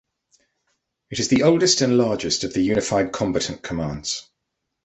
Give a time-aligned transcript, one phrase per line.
[1.11, 4.27] It is the oldest and largest of the unified combatant commands.